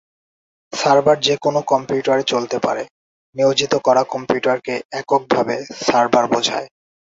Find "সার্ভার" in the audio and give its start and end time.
0.73-1.17, 5.85-6.25